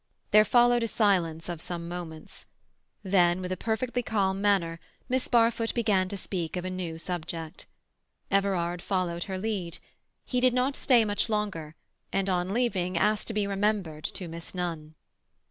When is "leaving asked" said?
12.51-13.27